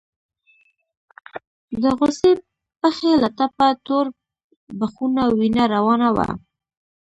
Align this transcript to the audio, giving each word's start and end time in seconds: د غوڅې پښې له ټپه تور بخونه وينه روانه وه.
د 1.81 1.83
غوڅې 1.97 2.31
پښې 2.79 3.11
له 3.21 3.29
ټپه 3.37 3.67
تور 3.85 4.05
بخونه 4.79 5.23
وينه 5.37 5.63
روانه 5.75 6.09
وه. 6.15 6.27